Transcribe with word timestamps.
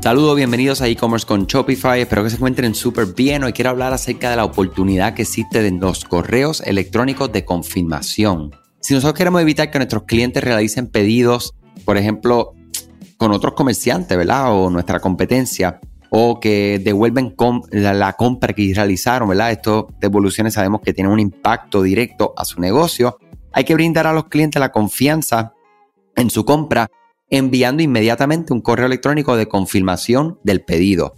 Saludos, 0.00 0.36
bienvenidos 0.36 0.80
a 0.80 0.86
e-commerce 0.86 1.26
con 1.26 1.46
Shopify. 1.46 2.00
Espero 2.00 2.22
que 2.22 2.30
se 2.30 2.36
encuentren 2.36 2.72
súper 2.74 3.14
bien. 3.14 3.42
Hoy 3.42 3.52
quiero 3.52 3.70
hablar 3.70 3.92
acerca 3.92 4.30
de 4.30 4.36
la 4.36 4.44
oportunidad 4.44 5.14
que 5.14 5.22
existe 5.22 5.66
en 5.66 5.80
los 5.80 6.04
correos 6.04 6.62
electrónicos 6.64 7.32
de 7.32 7.44
confirmación. 7.44 8.52
Si 8.80 8.94
nosotros 8.94 9.18
queremos 9.18 9.42
evitar 9.42 9.72
que 9.72 9.78
nuestros 9.78 10.04
clientes 10.04 10.42
realicen 10.42 10.86
pedidos, 10.86 11.52
por 11.84 11.96
ejemplo, 11.96 12.54
con 13.16 13.32
otros 13.32 13.54
comerciantes, 13.54 14.16
¿verdad? 14.16 14.52
O 14.54 14.70
nuestra 14.70 15.00
competencia, 15.00 15.80
o 16.10 16.38
que 16.38 16.80
devuelven 16.82 17.34
la, 17.72 18.12
compra 18.12 18.52
que 18.52 18.72
realizaron, 18.72 19.28
¿verdad? 19.28 19.50
Estas 19.50 19.84
devoluciones 20.00 20.54
sabemos 20.54 20.80
que 20.80 20.94
tienen 20.94 21.12
un 21.12 21.20
impacto 21.20 21.82
directo 21.82 22.34
a 22.36 22.44
su 22.44 22.60
negocio. 22.60 23.18
Hay 23.52 23.64
que 23.64 23.74
brindar 23.74 24.06
a 24.06 24.12
los 24.12 24.28
clientes 24.28 24.60
la 24.60 24.70
confianza 24.70 25.54
en 26.14 26.30
su 26.30 26.44
compra 26.44 26.88
enviando 27.30 27.82
inmediatamente 27.82 28.52
un 28.52 28.60
correo 28.60 28.86
electrónico 28.86 29.36
de 29.36 29.48
confirmación 29.48 30.38
del 30.44 30.64
pedido. 30.64 31.14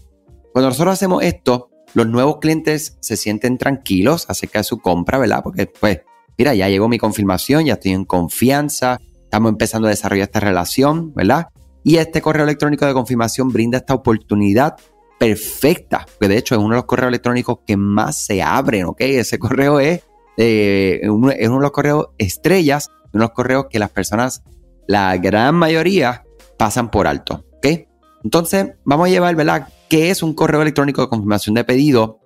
Cuando 0.53 0.71
nosotros 0.71 0.95
hacemos 0.95 1.23
esto, 1.23 1.71
los 1.95 2.07
nuevos 2.07 2.39
clientes 2.41 2.97
se 3.01 3.17
sienten 3.17 3.59
tranquilos 3.59 4.27
acerca 4.29 4.61
de 4.61 4.65
su 4.65 4.79
compra, 4.79 5.19
¿verdad? 5.19 5.43
Porque 5.43 5.67
pues, 5.67 6.01
mira, 6.39 6.55
ya 6.55 6.69
llegó 6.69 6.89
mi 6.89 6.99
confirmación, 6.99 7.65
ya 7.67 7.75
estoy 7.75 7.93
en 7.93 8.05
confianza, 8.05 8.99
estamos 9.25 9.51
empezando 9.51 9.87
a 9.87 9.91
desarrollar 9.91 10.25
esta 10.25 10.41
relación, 10.41 11.13
¿verdad? 11.15 11.49
Y 11.83 11.97
este 11.97 12.21
correo 12.21 12.45
electrónico 12.45 12.87
de 12.87 12.93
confirmación 12.93 13.49
brinda 13.49 13.79
esta 13.79 13.95
oportunidad 13.95 14.77
perfecta, 15.19 16.07
que 16.19 16.29
de 16.29 16.39
hecho 16.39 16.55
es 16.55 16.61
uno 16.61 16.71
de 16.71 16.77
los 16.77 16.85
correos 16.85 17.09
electrónicos 17.09 17.59
que 17.67 17.77
más 17.77 18.25
se 18.25 18.43
abren, 18.43 18.87
¿ok? 18.87 19.01
Ese 19.01 19.39
correo 19.39 19.79
es, 19.79 20.03
eh, 20.37 21.01
uno, 21.05 21.31
es 21.31 21.49
uno 21.49 21.59
de 21.59 21.63
los 21.63 21.73
correos 21.73 22.07
estrellas, 22.19 22.89
uno 23.13 23.25
de 23.25 23.29
los 23.29 23.31
correos 23.31 23.67
que 23.71 23.79
las 23.79 23.91
personas 23.91 24.43
la 24.87 25.17
gran 25.17 25.55
mayoría 25.55 26.25
pasan 26.57 26.91
por 26.91 27.07
alto. 27.07 27.45
Entonces, 28.23 28.73
vamos 28.85 29.09
a 29.09 29.11
llevar, 29.11 29.35
¿verdad? 29.35 29.69
¿Qué 29.89 30.11
es 30.11 30.23
un 30.23 30.35
correo 30.35 30.63
electrónico 30.63 31.03
de 31.03 31.09
confirmación 31.09 31.55
de 31.55 31.65
pedido? 31.65 32.21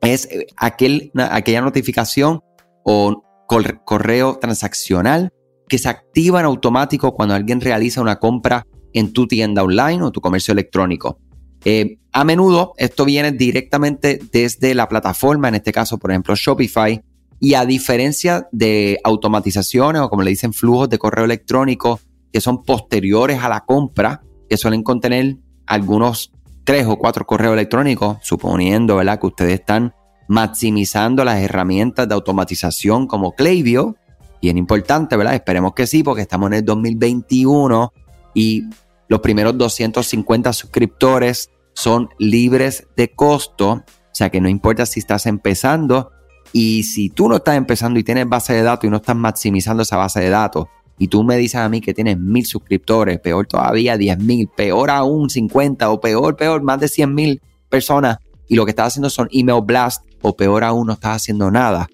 Es 0.00 0.26
eh, 0.26 0.46
aquel, 0.56 1.10
aquella 1.14 1.60
notificación 1.60 2.40
o 2.84 3.22
correo 3.46 4.38
transaccional 4.38 5.32
que 5.68 5.78
se 5.78 5.88
activa 5.88 6.40
en 6.40 6.46
automático 6.46 7.14
cuando 7.14 7.34
alguien 7.34 7.60
realiza 7.60 8.00
una 8.00 8.18
compra 8.18 8.66
en 8.92 9.12
tu 9.12 9.26
tienda 9.26 9.62
online 9.62 10.02
o 10.02 10.10
tu 10.10 10.20
comercio 10.20 10.52
electrónico. 10.52 11.18
Eh, 11.64 11.98
a 12.12 12.24
menudo 12.24 12.72
esto 12.76 13.04
viene 13.04 13.32
directamente 13.32 14.20
desde 14.32 14.74
la 14.74 14.88
plataforma, 14.88 15.48
en 15.48 15.56
este 15.56 15.72
caso, 15.72 15.98
por 15.98 16.10
ejemplo, 16.10 16.34
Shopify, 16.34 17.02
y 17.40 17.54
a 17.54 17.66
diferencia 17.66 18.48
de 18.52 18.98
automatizaciones 19.04 20.02
o 20.02 20.08
como 20.08 20.22
le 20.22 20.30
dicen 20.30 20.52
flujos 20.52 20.88
de 20.88 20.98
correo 20.98 21.24
electrónico 21.24 22.00
que 22.32 22.40
son 22.40 22.62
posteriores 22.62 23.42
a 23.42 23.48
la 23.48 23.64
compra, 23.64 24.22
que 24.48 24.56
suelen 24.56 24.82
contener 24.82 25.36
algunos 25.66 26.32
tres 26.64 26.86
o 26.86 26.98
cuatro 26.98 27.26
correos 27.26 27.54
electrónicos, 27.54 28.18
suponiendo 28.22 28.96
¿verdad? 28.96 29.20
que 29.20 29.26
ustedes 29.26 29.60
están 29.60 29.94
maximizando 30.28 31.24
las 31.24 31.40
herramientas 31.40 32.08
de 32.08 32.14
automatización 32.14 33.06
como 33.06 33.32
Klaviyo, 33.32 33.94
bien 34.42 34.58
importante, 34.58 35.16
¿verdad? 35.16 35.34
Esperemos 35.34 35.74
que 35.74 35.86
sí, 35.86 36.02
porque 36.02 36.22
estamos 36.22 36.48
en 36.48 36.54
el 36.54 36.64
2021 36.64 37.92
y 38.34 38.64
los 39.08 39.20
primeros 39.20 39.56
250 39.56 40.52
suscriptores 40.52 41.50
son 41.74 42.08
libres 42.18 42.86
de 42.96 43.12
costo, 43.12 43.70
o 43.70 43.84
sea 44.12 44.30
que 44.30 44.40
no 44.40 44.48
importa 44.48 44.86
si 44.86 45.00
estás 45.00 45.26
empezando 45.26 46.10
y 46.52 46.82
si 46.84 47.10
tú 47.10 47.28
no 47.28 47.36
estás 47.36 47.56
empezando 47.56 47.98
y 47.98 48.04
tienes 48.04 48.28
base 48.28 48.52
de 48.52 48.62
datos 48.62 48.86
y 48.86 48.90
no 48.90 48.96
estás 48.96 49.16
maximizando 49.16 49.82
esa 49.82 49.96
base 49.96 50.20
de 50.20 50.30
datos, 50.30 50.66
y 50.98 51.08
tú 51.08 51.24
me 51.24 51.36
dices 51.36 51.56
a 51.56 51.68
mí 51.68 51.80
que 51.80 51.92
tienes 51.92 52.18
mil 52.18 52.46
suscriptores, 52.46 53.20
peor 53.20 53.46
todavía 53.46 53.98
diez 53.98 54.18
mil, 54.18 54.48
peor 54.48 54.90
aún 54.90 55.28
50 55.28 55.90
o 55.90 56.00
peor, 56.00 56.36
peor, 56.36 56.62
más 56.62 56.80
de 56.80 56.88
100 56.88 57.14
mil 57.14 57.42
personas, 57.68 58.18
y 58.48 58.54
lo 58.54 58.64
que 58.64 58.70
estás 58.70 58.88
haciendo 58.88 59.10
son 59.10 59.28
email 59.30 59.62
blast, 59.64 60.04
o 60.22 60.34
peor 60.34 60.64
aún, 60.64 60.86
no 60.86 60.94
estás 60.94 61.16
haciendo 61.16 61.50
nada. 61.50 61.88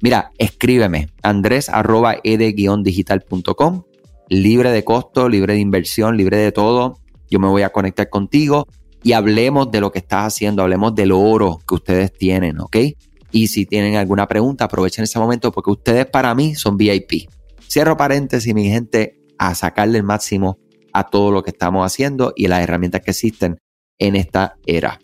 Mira, 0.00 0.32
escríbeme, 0.38 1.08
andrés 1.22 1.68
arroba 1.68 2.16
ed-digital.com, 2.22 3.82
libre 4.28 4.70
de 4.70 4.84
costo, 4.84 5.28
libre 5.28 5.54
de 5.54 5.60
inversión, 5.60 6.16
libre 6.16 6.36
de 6.36 6.52
todo. 6.52 6.98
Yo 7.30 7.38
me 7.38 7.48
voy 7.48 7.62
a 7.62 7.70
conectar 7.70 8.10
contigo 8.10 8.66
y 9.02 9.12
hablemos 9.12 9.70
de 9.70 9.80
lo 9.80 9.92
que 9.92 10.00
estás 10.00 10.26
haciendo, 10.26 10.62
hablemos 10.62 10.94
del 10.94 11.12
oro 11.12 11.58
que 11.66 11.74
ustedes 11.74 12.12
tienen, 12.12 12.60
¿ok? 12.60 12.76
Y 13.34 13.48
si 13.48 13.66
tienen 13.66 13.96
alguna 13.96 14.28
pregunta, 14.28 14.66
aprovechen 14.66 15.02
ese 15.02 15.18
momento 15.18 15.50
porque 15.50 15.72
ustedes 15.72 16.06
para 16.06 16.32
mí 16.36 16.54
son 16.54 16.76
VIP. 16.76 17.28
Cierro 17.68 17.96
paréntesis, 17.96 18.54
mi 18.54 18.68
gente, 18.68 19.20
a 19.38 19.56
sacarle 19.56 19.98
el 19.98 20.04
máximo 20.04 20.60
a 20.92 21.08
todo 21.08 21.32
lo 21.32 21.42
que 21.42 21.50
estamos 21.50 21.84
haciendo 21.84 22.32
y 22.36 22.46
las 22.46 22.62
herramientas 22.62 23.00
que 23.00 23.10
existen 23.10 23.58
en 23.98 24.14
esta 24.14 24.54
era. 24.66 25.00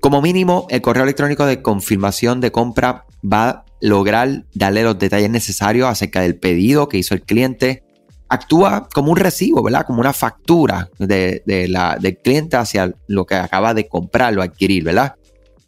Como 0.00 0.20
mínimo, 0.20 0.66
el 0.68 0.82
correo 0.82 1.04
electrónico 1.04 1.46
de 1.46 1.62
confirmación 1.62 2.42
de 2.42 2.52
compra 2.52 3.06
va 3.24 3.48
a 3.48 3.64
lograr 3.80 4.44
darle 4.52 4.82
los 4.82 4.98
detalles 4.98 5.30
necesarios 5.30 5.88
acerca 5.88 6.20
del 6.20 6.38
pedido 6.38 6.90
que 6.90 6.98
hizo 6.98 7.14
el 7.14 7.22
cliente. 7.22 7.84
Actúa 8.28 8.86
como 8.92 9.12
un 9.12 9.16
recibo, 9.16 9.62
¿verdad? 9.62 9.86
Como 9.86 10.00
una 10.00 10.12
factura 10.12 10.90
de, 10.98 11.42
la, 11.70 11.96
del 11.98 12.18
cliente 12.18 12.58
hacia 12.58 12.92
lo 13.06 13.24
que 13.24 13.36
acaba 13.36 13.72
de 13.72 13.88
comprar 13.88 14.36
o 14.36 14.42
adquirir, 14.42 14.84
¿verdad? 14.84 15.14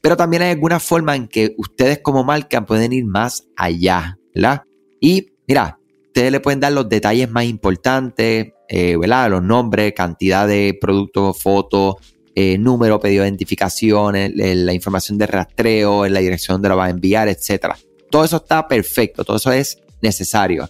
Pero 0.04 0.18
también 0.18 0.42
hay 0.42 0.50
alguna 0.50 0.80
forma 0.80 1.16
en 1.16 1.28
que 1.28 1.54
ustedes 1.56 2.00
como 2.00 2.24
marca 2.24 2.66
pueden 2.66 2.92
ir 2.92 3.06
más 3.06 3.46
allá, 3.56 4.18
¿verdad? 4.34 4.64
Y 5.00 5.32
mira, 5.48 5.78
ustedes 6.08 6.30
le 6.30 6.40
pueden 6.40 6.60
dar 6.60 6.72
los 6.72 6.90
detalles 6.90 7.30
más 7.30 7.46
importantes, 7.46 8.52
eh, 8.68 8.96
¿verdad? 8.98 9.30
Los 9.30 9.42
nombres, 9.42 9.94
cantidad 9.94 10.46
de 10.46 10.76
productos, 10.78 11.40
fotos, 11.40 11.94
eh, 12.34 12.58
número, 12.58 13.00
pedido 13.00 13.22
de 13.22 13.30
identificación, 13.30 14.14
la 14.34 14.74
información 14.74 15.16
de 15.16 15.26
rastreo, 15.26 16.06
la 16.06 16.20
dirección 16.20 16.56
donde 16.56 16.68
lo 16.68 16.76
va 16.76 16.84
a 16.84 16.90
enviar, 16.90 17.28
etc. 17.28 17.68
Todo 18.10 18.26
eso 18.26 18.36
está 18.36 18.68
perfecto, 18.68 19.24
todo 19.24 19.38
eso 19.38 19.52
es 19.52 19.78
necesario. 20.02 20.68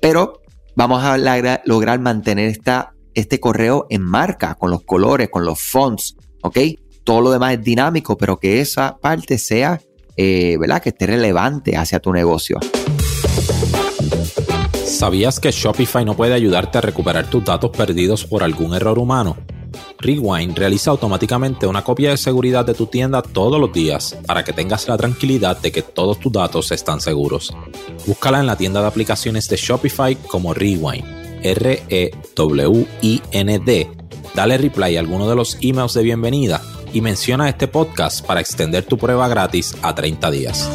Pero 0.00 0.42
vamos 0.74 1.04
a 1.04 1.16
lograr 1.66 2.00
mantener 2.00 2.48
esta, 2.48 2.94
este 3.14 3.38
correo 3.38 3.86
en 3.90 4.02
marca, 4.02 4.56
con 4.56 4.72
los 4.72 4.82
colores, 4.82 5.28
con 5.28 5.44
los 5.44 5.60
fonts, 5.60 6.16
¿ok? 6.42 6.58
Todo 7.04 7.20
lo 7.20 7.30
demás 7.30 7.54
es 7.54 7.62
dinámico, 7.62 8.16
pero 8.16 8.38
que 8.38 8.60
esa 8.60 8.96
parte 8.98 9.38
sea, 9.38 9.80
eh, 10.16 10.56
¿verdad? 10.58 10.82
Que 10.82 10.90
esté 10.90 11.06
relevante 11.06 11.76
hacia 11.76 12.00
tu 12.00 12.12
negocio. 12.12 12.58
¿Sabías 14.84 15.40
que 15.40 15.50
Shopify 15.50 16.04
no 16.04 16.14
puede 16.14 16.34
ayudarte 16.34 16.78
a 16.78 16.80
recuperar 16.80 17.28
tus 17.28 17.44
datos 17.44 17.70
perdidos 17.70 18.24
por 18.24 18.44
algún 18.44 18.74
error 18.74 18.98
humano? 18.98 19.36
Rewind 19.98 20.56
realiza 20.56 20.90
automáticamente 20.90 21.66
una 21.66 21.82
copia 21.82 22.10
de 22.10 22.16
seguridad 22.16 22.64
de 22.64 22.74
tu 22.74 22.86
tienda 22.86 23.22
todos 23.22 23.60
los 23.60 23.72
días 23.72 24.16
para 24.26 24.44
que 24.44 24.52
tengas 24.52 24.86
la 24.88 24.96
tranquilidad 24.96 25.58
de 25.60 25.72
que 25.72 25.82
todos 25.82 26.20
tus 26.20 26.32
datos 26.32 26.70
están 26.72 27.00
seguros. 27.00 27.52
Búscala 28.06 28.40
en 28.40 28.46
la 28.46 28.56
tienda 28.56 28.80
de 28.80 28.88
aplicaciones 28.88 29.48
de 29.48 29.56
Shopify 29.56 30.14
como 30.14 30.54
Rewind, 30.54 31.04
R-E-W-I-N-D. 31.42 32.10
Dale 34.34 34.58
reply 34.58 34.96
a 34.96 35.00
alguno 35.00 35.28
de 35.28 35.34
los 35.34 35.58
emails 35.60 35.94
de 35.94 36.02
bienvenida 36.02 36.62
y 36.92 37.00
menciona 37.00 37.48
este 37.48 37.68
podcast 37.68 38.24
para 38.24 38.40
extender 38.40 38.84
tu 38.84 38.98
prueba 38.98 39.28
gratis 39.28 39.76
a 39.82 39.94
30 39.94 40.30
días. 40.30 40.70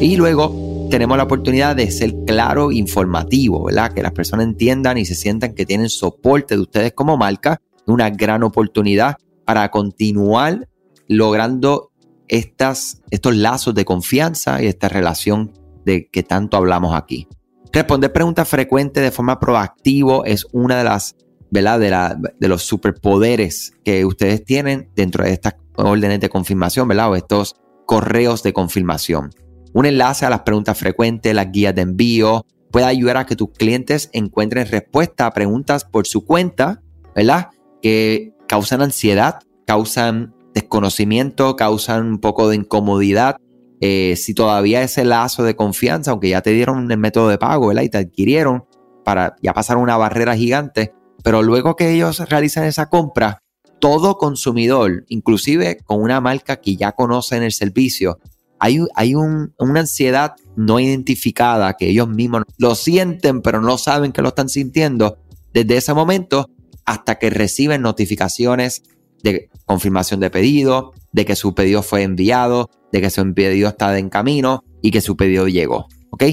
Y 0.00 0.16
luego 0.16 0.88
tenemos 0.90 1.16
la 1.16 1.24
oportunidad 1.24 1.76
de 1.76 1.90
ser 1.90 2.14
claro 2.26 2.70
informativo, 2.70 3.64
¿verdad? 3.64 3.92
Que 3.92 4.02
las 4.02 4.12
personas 4.12 4.46
entiendan 4.46 4.98
y 4.98 5.04
se 5.04 5.14
sientan 5.14 5.54
que 5.54 5.66
tienen 5.66 5.88
soporte 5.88 6.56
de 6.56 6.60
ustedes 6.60 6.92
como 6.92 7.16
marca. 7.16 7.60
Una 7.86 8.10
gran 8.10 8.42
oportunidad 8.42 9.16
para 9.44 9.70
continuar 9.70 10.68
logrando 11.08 11.90
estas, 12.28 13.02
estos 13.10 13.36
lazos 13.36 13.74
de 13.74 13.84
confianza 13.84 14.62
y 14.62 14.66
esta 14.66 14.88
relación 14.88 15.52
de 15.84 16.08
que 16.08 16.22
tanto 16.22 16.56
hablamos 16.56 16.94
aquí. 16.94 17.28
Responder 17.72 18.12
preguntas 18.12 18.48
frecuentes 18.48 19.02
de 19.02 19.10
forma 19.10 19.40
proactiva 19.40 20.22
es 20.24 20.46
una 20.52 20.78
de 20.78 20.84
las 20.84 21.16
¿verdad? 21.50 21.80
De, 21.80 21.90
la, 21.90 22.18
de 22.38 22.48
los 22.48 22.62
superpoderes 22.62 23.72
que 23.84 24.04
ustedes 24.04 24.44
tienen 24.44 24.90
dentro 24.94 25.24
de 25.24 25.32
estas 25.32 25.56
órdenes 25.76 26.20
de 26.20 26.28
confirmación, 26.28 26.88
¿verdad? 26.88 27.10
O 27.10 27.16
estos 27.16 27.56
correos 27.86 28.42
de 28.42 28.52
confirmación. 28.52 29.30
Un 29.72 29.86
enlace 29.86 30.24
a 30.24 30.30
las 30.30 30.40
preguntas 30.40 30.78
frecuentes, 30.78 31.34
las 31.34 31.50
guías 31.50 31.74
de 31.74 31.82
envío, 31.82 32.46
puede 32.70 32.86
ayudar 32.86 33.16
a 33.16 33.26
que 33.26 33.36
tus 33.36 33.50
clientes 33.50 34.10
encuentren 34.12 34.66
respuesta 34.66 35.26
a 35.26 35.32
preguntas 35.32 35.84
por 35.84 36.06
su 36.06 36.24
cuenta, 36.24 36.82
¿verdad? 37.14 37.50
Que 37.82 38.34
causan 38.48 38.82
ansiedad, 38.82 39.40
causan 39.66 40.34
desconocimiento, 40.54 41.56
causan 41.56 42.06
un 42.06 42.18
poco 42.18 42.48
de 42.48 42.56
incomodidad. 42.56 43.36
Eh, 43.80 44.16
si 44.16 44.34
todavía 44.34 44.82
ese 44.82 45.04
lazo 45.04 45.42
de 45.42 45.56
confianza, 45.56 46.12
aunque 46.12 46.30
ya 46.30 46.40
te 46.40 46.50
dieron 46.50 46.90
el 46.90 46.98
método 46.98 47.28
de 47.28 47.38
pago, 47.38 47.68
¿verdad? 47.68 47.82
Y 47.82 47.90
te 47.90 47.98
adquirieron 47.98 48.64
para 49.04 49.36
ya 49.42 49.52
pasar 49.52 49.76
una 49.76 49.96
barrera 49.96 50.34
gigante, 50.36 50.94
pero 51.24 51.42
luego 51.42 51.74
que 51.74 51.90
ellos 51.90 52.18
realizan 52.28 52.64
esa 52.64 52.90
compra, 52.90 53.42
todo 53.80 54.18
consumidor, 54.18 55.06
inclusive 55.08 55.78
con 55.82 56.02
una 56.02 56.20
marca 56.20 56.56
que 56.56 56.76
ya 56.76 56.92
conocen 56.92 57.42
el 57.42 57.52
servicio, 57.52 58.18
hay, 58.58 58.80
hay 58.94 59.14
una 59.14 59.80
ansiedad 59.80 60.34
no 60.54 60.78
identificada 60.80 61.74
que 61.78 61.88
ellos 61.88 62.08
mismos 62.08 62.42
lo 62.58 62.74
sienten, 62.74 63.40
pero 63.40 63.62
no 63.62 63.78
saben 63.78 64.12
que 64.12 64.20
lo 64.20 64.28
están 64.28 64.50
sintiendo. 64.50 65.16
Desde 65.54 65.78
ese 65.78 65.94
momento, 65.94 66.50
hasta 66.84 67.14
que 67.18 67.30
reciben 67.30 67.80
notificaciones 67.80 68.82
de 69.22 69.48
confirmación 69.64 70.20
de 70.20 70.28
pedido, 70.28 70.92
de 71.12 71.24
que 71.24 71.36
su 71.36 71.54
pedido 71.54 71.82
fue 71.82 72.02
enviado, 72.02 72.68
de 72.92 73.00
que 73.00 73.08
su 73.08 73.32
pedido 73.32 73.70
está 73.70 73.98
en 73.98 74.10
camino 74.10 74.62
y 74.82 74.90
que 74.90 75.00
su 75.00 75.16
pedido 75.16 75.48
llegó. 75.48 75.88
¿Ok? 76.10 76.24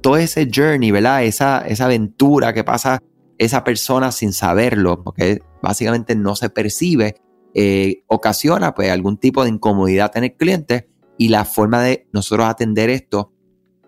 Todo 0.00 0.16
ese 0.16 0.48
journey, 0.52 0.90
¿verdad? 0.90 1.22
Esa, 1.22 1.60
esa 1.60 1.84
aventura 1.84 2.52
que 2.52 2.64
pasa 2.64 3.00
esa 3.44 3.64
persona 3.64 4.12
sin 4.12 4.32
saberlo, 4.32 5.02
porque 5.02 5.42
básicamente 5.62 6.14
no 6.14 6.36
se 6.36 6.50
percibe, 6.50 7.16
eh, 7.54 8.04
ocasiona 8.06 8.74
pues 8.74 8.90
algún 8.90 9.18
tipo 9.18 9.42
de 9.42 9.50
incomodidad 9.50 10.16
en 10.16 10.24
el 10.24 10.36
cliente 10.36 10.88
y 11.18 11.28
la 11.28 11.44
forma 11.44 11.82
de 11.82 12.08
nosotros 12.12 12.46
atender 12.46 12.88
esto 12.90 13.32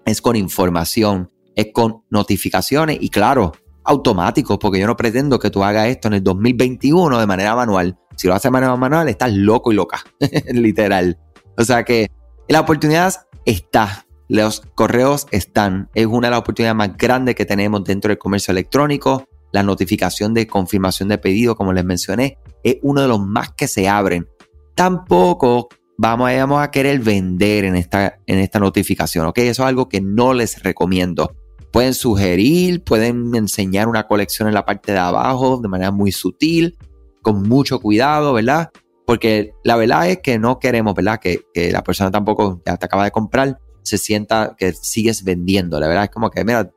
es 0.05 0.21
con 0.21 0.37
información, 0.37 1.31
es 1.55 1.69
con 1.73 2.03
notificaciones 2.11 2.99
y 3.01 3.09
claro, 3.09 3.53
automáticos, 3.85 4.59
porque 4.59 4.81
yo 4.81 4.87
no 4.87 4.97
pretendo 4.97 5.39
que 5.39 5.51
tú 5.51 5.63
hagas 5.63 5.89
esto 5.89 6.09
en 6.09 6.15
el 6.15 6.25
2021 6.25 7.19
de 7.19 7.27
manera 7.27 7.55
manual. 7.55 7.99
Si 8.17 8.27
lo 8.27 8.35
haces 8.35 8.45
de 8.45 8.51
manera 8.51 8.75
manual, 8.77 9.09
estás 9.09 9.33
loco 9.33 9.73
y 9.73 9.77
loca, 9.77 10.03
literal. 10.53 11.19
O 11.57 11.65
sea 11.65 11.85
que 11.85 12.11
la 12.49 12.61
oportunidad 12.61 13.15
está, 13.45 14.07
los 14.29 14.63
correos 14.75 15.27
están, 15.31 15.91
es 15.95 16.07
una 16.07 16.29
de 16.29 16.33
las 16.33 16.41
oportunidades 16.41 16.77
más 16.77 16.97
grandes 16.97 17.35
que 17.35 17.45
tenemos 17.45 17.85
dentro 17.85 18.09
del 18.09 18.19
comercio 18.19 18.53
electrónico. 18.53 19.25
La 19.55 19.63
notificación 19.63 20.35
de 20.35 20.49
confirmación 20.49 21.09
de 21.09 21.17
pedido, 21.17 21.55
como 21.55 21.73
les 21.73 21.85
mencioné, 21.85 22.39
es 22.65 22.79
uno 22.83 23.03
de 23.03 23.07
los 23.07 23.21
más 23.21 23.53
que 23.53 23.69
se 23.69 23.89
abren. 23.89 24.27
Tampoco 24.75 25.69
vamos, 25.97 26.33
vamos 26.35 26.61
a 26.61 26.73
querer 26.73 26.99
vender 26.99 27.65
en 27.65 27.77
esta, 27.77 28.19
en 28.27 28.41
esta 28.41 28.59
notificación, 28.59 29.27
¿ok? 29.27 29.39
Eso 29.39 29.63
es 29.63 29.69
algo 29.69 29.89
que 29.89 30.01
no 30.01 30.35
les 30.35 30.61
recomiendo. 30.65 31.37
Pueden 31.71 31.95
sugerir, 31.95 32.83
pueden 32.83 33.33
enseñar 33.37 33.87
una 33.87 34.09
colección 34.09 34.49
en 34.49 34.55
la 34.55 34.65
parte 34.65 34.91
de 34.91 34.99
abajo 34.99 35.61
de 35.63 35.69
manera 35.69 35.93
muy 35.93 36.11
sutil, 36.11 36.77
con 37.23 37.45
mucho 37.45 37.79
cuidado, 37.79 38.33
¿verdad? 38.33 38.73
Porque 39.07 39.53
la 39.63 39.77
verdad 39.77 40.11
es 40.11 40.19
que 40.19 40.37
no 40.37 40.59
queremos, 40.59 40.97
¿verdad? 40.97 41.21
Que, 41.21 41.45
la 41.71 41.85
persona 41.85 42.11
tampoco 42.11 42.61
ya 42.67 42.77
te 42.77 42.87
acaba 42.87 43.05
de 43.05 43.13
comprar, 43.13 43.61
se 43.85 43.99
sienta 43.99 44.57
que 44.59 44.73
sigues 44.73 45.23
vendiendo. 45.23 45.79
La 45.79 45.87
verdad 45.87 46.03
es 46.03 46.11
como 46.11 46.29
que, 46.29 46.45
mira, 46.45 46.73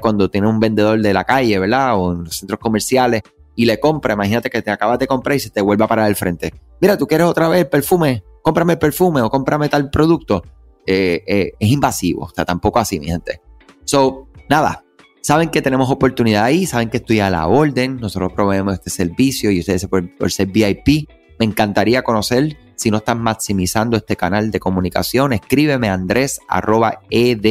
cuando 0.00 0.30
tiene 0.30 0.48
un 0.48 0.60
vendedor 0.60 1.00
de 1.00 1.12
la 1.12 1.24
calle, 1.24 1.58
¿verdad? 1.58 1.98
O 1.98 2.12
en 2.12 2.24
los 2.24 2.36
centros 2.36 2.60
comerciales 2.60 3.22
y 3.56 3.64
le 3.66 3.80
compra, 3.80 4.14
imagínate 4.14 4.48
que 4.48 4.62
te 4.62 4.70
acabas 4.70 4.98
de 4.98 5.06
comprar 5.06 5.36
y 5.36 5.40
se 5.40 5.50
te 5.50 5.60
vuelve 5.60 5.84
a 5.84 5.88
parar 5.88 6.06
al 6.06 6.16
frente. 6.16 6.54
Mira, 6.80 6.96
tú 6.96 7.06
quieres 7.06 7.26
otra 7.26 7.48
vez 7.48 7.66
perfume, 7.66 8.22
cómprame 8.42 8.76
perfume 8.76 9.20
o 9.20 9.30
cómprame 9.30 9.68
tal 9.68 9.90
producto. 9.90 10.42
Eh, 10.86 11.22
eh, 11.26 11.52
es 11.58 11.68
invasivo, 11.70 12.24
o 12.24 12.44
tampoco 12.44 12.78
así, 12.78 12.98
mi 12.98 13.06
gente. 13.06 13.40
So, 13.84 14.28
nada, 14.48 14.84
saben 15.20 15.50
que 15.50 15.62
tenemos 15.62 15.90
oportunidad 15.90 16.44
ahí, 16.44 16.66
saben 16.66 16.88
que 16.88 16.98
estoy 16.98 17.20
a 17.20 17.30
la 17.30 17.46
orden, 17.48 17.96
nosotros 17.96 18.32
proveemos 18.32 18.74
este 18.74 18.90
servicio 18.90 19.50
y 19.50 19.60
ustedes 19.60 19.86
por, 19.86 20.32
ser 20.32 20.48
VIP. 20.48 21.08
Me 21.38 21.46
encantaría 21.46 22.02
conocer 22.02 22.56
si 22.76 22.90
no 22.90 22.98
están 22.98 23.20
maximizando 23.20 23.96
este 23.96 24.16
canal 24.16 24.50
de 24.50 24.60
comunicación. 24.60 25.32
Escríbeme 25.32 25.88
a 25.90 25.94
andrés 25.94 26.40
arroba 26.48 27.00
ed, 27.10 27.44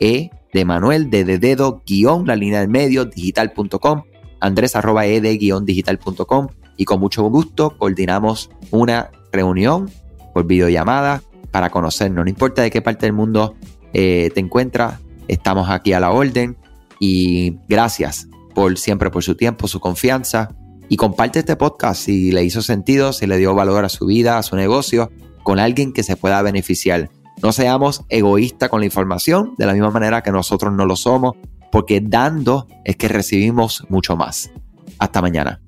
e 0.00 0.30
de 0.52 0.64
Manuel, 0.64 1.10
de, 1.10 1.24
de 1.24 1.38
dedo, 1.38 1.82
guion, 1.86 2.26
la 2.26 2.36
línea 2.36 2.60
del 2.60 2.68
medio, 2.68 3.04
digital.com 3.04 4.02
andrés 4.42 4.74
arroba 4.76 5.06
ed-digital.com 5.06 6.48
y 6.76 6.84
con 6.84 7.00
mucho 7.00 7.22
gusto 7.24 7.76
coordinamos 7.78 8.50
una 8.70 9.10
reunión 9.30 9.88
por 10.34 10.46
videollamada 10.46 11.22
para 11.50 11.70
conocernos. 11.70 12.24
No 12.24 12.28
importa 12.28 12.62
de 12.62 12.70
qué 12.70 12.82
parte 12.82 13.06
del 13.06 13.12
mundo 13.12 13.54
eh, 13.92 14.30
te 14.34 14.40
encuentras, 14.40 14.98
estamos 15.28 15.70
aquí 15.70 15.92
a 15.92 16.00
la 16.00 16.10
orden 16.10 16.56
y 16.98 17.58
gracias 17.68 18.26
por 18.54 18.76
siempre 18.78 19.10
por 19.10 19.22
su 19.22 19.36
tiempo, 19.36 19.68
su 19.68 19.80
confianza 19.80 20.48
y 20.88 20.96
comparte 20.96 21.38
este 21.38 21.56
podcast 21.56 22.02
si 22.02 22.32
le 22.32 22.42
hizo 22.42 22.62
sentido, 22.62 23.12
si 23.12 23.26
le 23.26 23.38
dio 23.38 23.54
valor 23.54 23.84
a 23.84 23.88
su 23.88 24.06
vida, 24.06 24.38
a 24.38 24.42
su 24.42 24.56
negocio, 24.56 25.10
con 25.44 25.60
alguien 25.60 25.92
que 25.92 26.02
se 26.02 26.16
pueda 26.16 26.42
beneficiar. 26.42 27.10
No 27.42 27.50
seamos 27.50 28.04
egoístas 28.08 28.68
con 28.68 28.80
la 28.80 28.86
información, 28.86 29.54
de 29.58 29.66
la 29.66 29.72
misma 29.72 29.90
manera 29.90 30.22
que 30.22 30.30
nosotros 30.30 30.72
no 30.72 30.86
lo 30.86 30.94
somos 30.94 31.34
porque 31.72 32.00
dando 32.00 32.68
es 32.84 32.96
que 32.96 33.08
recibimos 33.08 33.84
mucho 33.88 34.16
más. 34.16 34.50
Hasta 34.98 35.20
mañana. 35.20 35.60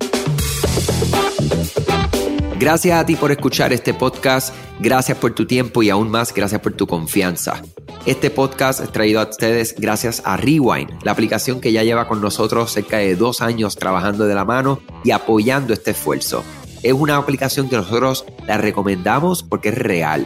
Gracias 2.57 2.97
a 2.97 3.05
ti 3.05 3.17
por 3.17 3.33
escuchar 3.33 3.73
este 3.73 3.93
podcast, 3.93 4.55
gracias 4.79 5.17
por 5.17 5.35
tu 5.35 5.45
tiempo 5.45 5.83
y 5.83 5.89
aún 5.89 6.09
más 6.09 6.33
gracias 6.33 6.61
por 6.61 6.71
tu 6.71 6.87
confianza. 6.87 7.61
Este 8.05 8.29
podcast 8.29 8.79
es 8.79 8.91
traído 8.93 9.19
a 9.19 9.29
ustedes 9.29 9.75
gracias 9.77 10.21
a 10.23 10.37
Rewind, 10.37 11.03
la 11.03 11.11
aplicación 11.11 11.59
que 11.59 11.73
ya 11.73 11.83
lleva 11.83 12.07
con 12.07 12.21
nosotros 12.21 12.71
cerca 12.71 12.99
de 12.99 13.17
dos 13.17 13.41
años 13.41 13.75
trabajando 13.75 14.25
de 14.25 14.35
la 14.35 14.45
mano 14.45 14.79
y 15.03 15.11
apoyando 15.11 15.73
este 15.73 15.91
esfuerzo. 15.91 16.45
Es 16.83 16.93
una 16.93 17.17
aplicación 17.17 17.67
que 17.67 17.75
nosotros 17.75 18.23
la 18.47 18.57
recomendamos 18.57 19.43
porque 19.43 19.69
es 19.69 19.77
real 19.77 20.25